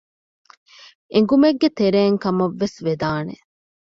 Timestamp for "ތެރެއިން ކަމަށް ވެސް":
1.77-2.77